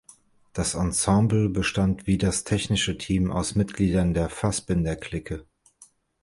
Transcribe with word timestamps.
Das 0.53 0.73
Ensemble 0.73 1.47
bestand 1.47 2.07
wie 2.07 2.17
das 2.17 2.43
technische 2.43 2.97
Team 2.97 3.29
aus 3.29 3.53
Mitgliedern 3.53 4.15
der 4.15 4.29
„Fassbinder-Clique“. 4.29 5.45